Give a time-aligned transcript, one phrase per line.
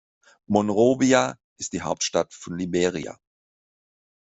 [0.47, 3.19] Monrovia ist die Hauptstadt von Liberia.